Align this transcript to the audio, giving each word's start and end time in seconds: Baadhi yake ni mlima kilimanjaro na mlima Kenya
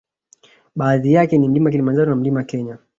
Baadhi 0.75 1.13
yake 1.13 1.37
ni 1.37 1.49
mlima 1.49 1.71
kilimanjaro 1.71 2.09
na 2.09 2.15
mlima 2.15 2.43
Kenya 2.43 2.77